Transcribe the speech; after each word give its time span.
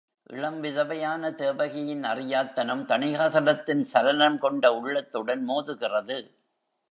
இளம் 0.23 0.63
விதவையான 0.63 1.35
தேவகியின் 1.35 2.03
அறியாத் 2.03 2.55
தனம் 2.55 2.87
தணிகாசலத்தின் 2.87 3.81
சலனம் 3.81 4.39
கொண்ட 4.39 4.73
உள்ளத்துடன் 4.73 5.47
மோதுகிறது. 5.47 6.19